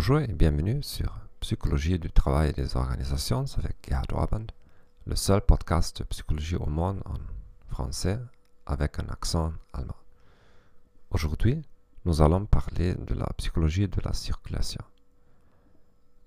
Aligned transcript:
Bonjour 0.00 0.20
et 0.20 0.28
bienvenue 0.28 0.82
sur 0.82 1.14
Psychologie 1.40 1.98
du 1.98 2.10
travail 2.10 2.48
et 2.48 2.52
des 2.54 2.74
organisations 2.74 3.44
avec 3.58 3.76
Gerhard 3.86 4.06
Orband, 4.14 4.46
le 5.04 5.14
seul 5.14 5.42
podcast 5.42 5.98
de 5.98 6.04
psychologie 6.04 6.56
au 6.56 6.64
monde 6.64 7.02
en 7.04 7.18
français 7.70 8.18
avec 8.64 8.98
un 8.98 9.06
accent 9.10 9.52
allemand. 9.74 9.98
Aujourd'hui, 11.10 11.60
nous 12.06 12.22
allons 12.22 12.46
parler 12.46 12.94
de 12.94 13.12
la 13.12 13.26
psychologie 13.36 13.88
de 13.88 14.00
la 14.02 14.14
circulation. 14.14 14.80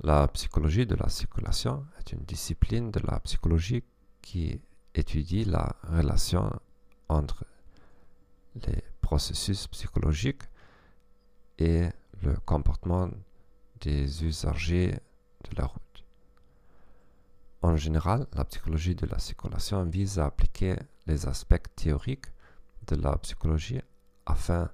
La 0.03 0.27
psychologie 0.27 0.85
de 0.85 0.93
la 0.93 1.09
circulation 1.09 1.83
est 1.97 2.11
une 2.11 2.25
discipline 2.25 2.91
de 2.91 2.99
la 2.99 3.19
psychologie 3.21 3.83
qui 4.21 4.61
étudie 4.93 5.45
la 5.45 5.75
relation 5.89 6.47
entre 7.09 7.43
les 8.53 8.83
processus 9.01 9.65
psychologiques 9.65 10.43
et 11.57 11.89
le 12.21 12.35
comportement 12.45 13.09
des 13.83 14.23
usagers 14.23 14.91
de 14.91 15.57
la 15.57 15.65
route. 15.65 16.05
En 17.61 17.75
général, 17.75 18.27
la 18.33 18.45
psychologie 18.45 18.95
de 18.95 19.05
la 19.05 19.19
circulation 19.19 19.83
vise 19.83 20.19
à 20.19 20.25
appliquer 20.25 20.75
les 21.05 21.27
aspects 21.27 21.67
théoriques 21.75 22.27
de 22.87 22.95
la 22.95 23.17
psychologie 23.17 23.81
afin 24.25 24.69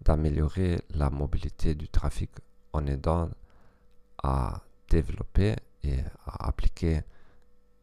d'améliorer 0.00 0.80
la 0.90 1.08
mobilité 1.10 1.74
du 1.74 1.88
trafic 1.88 2.30
en 2.72 2.86
aidant 2.86 3.30
à 4.22 4.62
développer 4.88 5.54
et 5.84 6.00
à 6.26 6.48
appliquer 6.48 7.02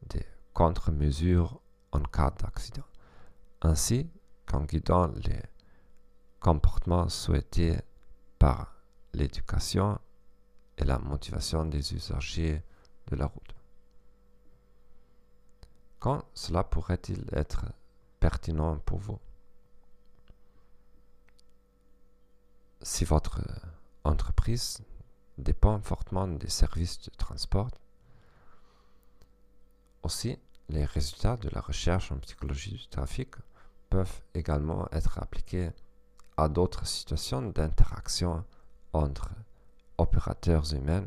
des 0.09 0.25
contre-mesures 0.53 1.61
en 1.91 2.01
cas 2.01 2.31
d'accident, 2.31 2.85
ainsi 3.61 4.09
qu'en 4.45 4.63
guidant 4.63 5.07
les 5.07 5.41
comportements 6.39 7.07
souhaités 7.07 7.77
par 8.37 8.75
l'éducation 9.13 9.99
et 10.77 10.83
la 10.83 10.99
motivation 10.99 11.65
des 11.65 11.93
usagers 11.93 12.61
de 13.07 13.15
la 13.15 13.25
route. 13.25 13.55
Quand 15.99 16.23
cela 16.33 16.63
pourrait-il 16.63 17.25
être 17.31 17.65
pertinent 18.19 18.77
pour 18.79 18.99
vous? 18.99 19.19
Si 22.81 23.05
votre 23.05 23.41
entreprise 24.03 24.83
dépend 25.37 25.81
fortement 25.81 26.27
des 26.27 26.49
services 26.49 27.01
de 27.01 27.09
transport, 27.17 27.71
aussi 30.03 30.37
les 30.69 30.85
résultats 30.85 31.37
de 31.37 31.49
la 31.49 31.61
recherche 31.61 32.11
en 32.11 32.17
psychologie 32.17 32.75
du 32.75 32.87
trafic 32.87 33.35
peuvent 33.89 34.21
également 34.33 34.87
être 34.91 35.19
appliqués 35.19 35.71
à 36.37 36.49
d'autres 36.49 36.85
situations 36.85 37.41
d'interaction 37.41 38.43
entre 38.93 39.29
opérateurs 39.97 40.73
humains 40.73 41.05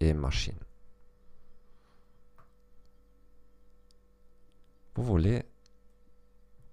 et 0.00 0.12
machines. 0.12 0.58
Vous 4.94 5.02
voulez 5.02 5.44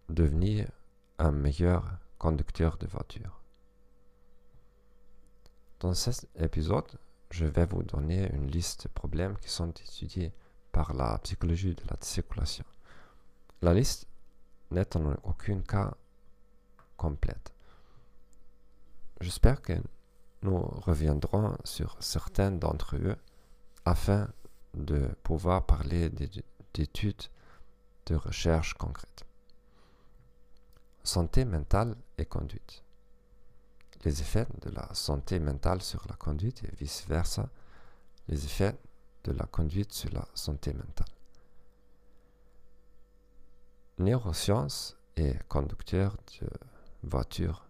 devenir 0.10 0.70
un 1.20 1.32
meilleur 1.32 1.98
conducteur 2.18 2.78
de 2.78 2.88
voiture. 2.88 3.42
Dans 5.80 5.94
cet 5.94 6.28
épisode, 6.36 6.98
je 7.30 7.46
vais 7.46 7.66
vous 7.66 7.84
donner 7.84 8.30
une 8.34 8.48
liste 8.48 8.84
de 8.84 8.90
problèmes 8.90 9.38
qui 9.38 9.50
sont 9.50 9.70
étudiés 9.70 10.34
par 10.72 10.94
la 10.94 11.20
psychologie 11.20 11.76
de 11.76 11.84
la 11.90 11.98
circulation. 12.02 12.66
La 13.62 13.74
liste 13.74 14.08
n'est 14.72 14.96
en 14.96 15.14
aucun 15.24 15.62
cas 15.62 15.94
complète. 16.96 17.54
J'espère 19.22 19.62
que 19.62 19.74
nous 20.48 20.62
reviendrons 20.82 21.58
sur 21.66 21.98
certains 22.00 22.52
d'entre 22.52 22.96
eux 22.96 23.18
afin 23.84 24.30
de 24.74 25.08
pouvoir 25.24 25.66
parler 25.66 26.10
d'études 26.74 27.24
de 28.06 28.16
recherche 28.16 28.74
concrètes. 28.76 29.26
Santé 31.04 31.44
mentale 31.44 31.96
et 32.18 32.26
conduite. 32.26 32.84
Les 34.06 34.22
effets 34.22 34.48
de 34.62 34.70
la 34.70 34.94
santé 34.94 35.40
mentale 35.40 35.82
sur 35.82 36.06
la 36.08 36.16
conduite 36.16 36.64
et 36.64 36.76
vice-versa, 36.76 37.50
les 38.30 38.46
effets 38.46 38.76
de 39.26 39.34
la 39.34 39.46
conduite 39.46 39.92
sur 39.92 40.12
la 40.12 40.26
santé 40.34 40.74
mentale. 40.74 41.08
Neurosciences 43.98 44.96
et 45.18 45.34
conducteurs 45.50 46.16
de 46.40 46.48
voitures 47.04 47.66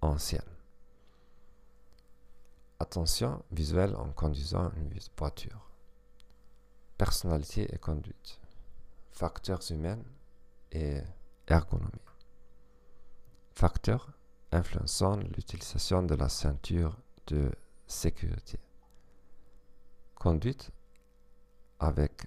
anciennes. 0.00 0.57
Attention 2.80 3.42
visuelle 3.50 3.96
en 3.96 4.12
conduisant 4.12 4.70
une 4.76 4.88
voiture. 5.16 5.68
Personnalité 6.96 7.66
et 7.74 7.78
conduite. 7.78 8.40
Facteurs 9.10 9.72
humains 9.72 9.98
et 10.70 11.00
ergonomie. 11.48 11.90
Facteurs 13.52 14.12
influençant 14.52 15.16
l'utilisation 15.16 16.04
de 16.04 16.14
la 16.14 16.28
ceinture 16.28 16.96
de 17.26 17.50
sécurité. 17.88 18.60
Conduite 20.14 20.70
avec 21.80 22.26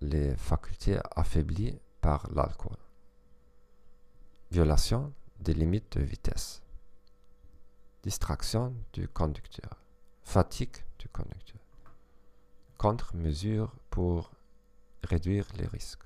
les 0.00 0.34
facultés 0.34 0.98
affaiblies 1.14 1.78
par 2.00 2.28
l'alcool. 2.32 2.76
Violation 4.50 5.12
des 5.38 5.54
limites 5.54 5.96
de 5.96 6.02
vitesse 6.02 6.63
distraction 8.04 8.74
du 8.92 9.08
conducteur, 9.08 9.82
fatigue 10.24 10.76
du 10.98 11.08
conducteur, 11.08 11.62
contre-mesures 12.76 13.74
pour 13.88 14.30
réduire 15.02 15.48
les 15.56 15.66
risques, 15.66 16.04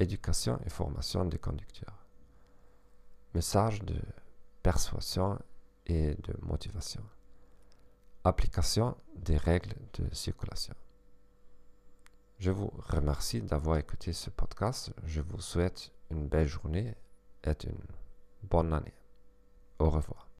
éducation 0.00 0.58
et 0.66 0.70
formation 0.70 1.24
des 1.24 1.38
conducteurs, 1.38 2.04
message 3.32 3.80
de 3.82 4.00
persuasion 4.64 5.38
et 5.86 6.16
de 6.16 6.34
motivation, 6.42 7.04
application 8.24 8.96
des 9.14 9.36
règles 9.36 9.76
de 9.94 10.12
circulation. 10.12 10.74
Je 12.40 12.50
vous 12.50 12.72
remercie 12.88 13.40
d'avoir 13.40 13.78
écouté 13.78 14.12
ce 14.12 14.30
podcast. 14.30 14.92
Je 15.04 15.20
vous 15.20 15.40
souhaite 15.40 15.92
une 16.10 16.26
belle 16.26 16.48
journée 16.48 16.96
et 17.44 17.54
une 17.64 17.86
bonne 18.42 18.72
année. 18.72 18.94
Au 19.78 19.90
revoir. 19.90 20.27